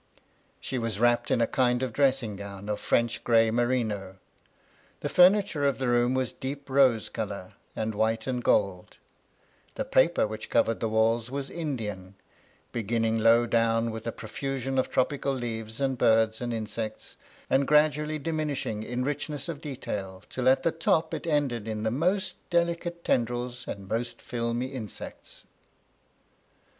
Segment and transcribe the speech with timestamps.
[0.59, 4.17] She was wrapped in a kind of dressing gown of French grey merino:
[5.01, 8.97] the ftumiture of the room was deep rose colour, and white and gold,—
[9.75, 12.15] the paper which covered the walls was Indian,
[12.71, 17.15] beginning low down with a profusion of tropical leaves and birds and insects,
[17.47, 21.91] and gradually diminishing in richness of detail till at the top it ended in the
[21.91, 25.43] most delicate tendrils and most filmy insects.